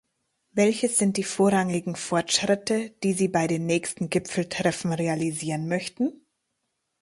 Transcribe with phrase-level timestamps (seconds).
[0.53, 6.25] Welches sind die vorrangigen Fortschritte, die Sie bei den nächsten Gipfeltreffen realisieren möchten?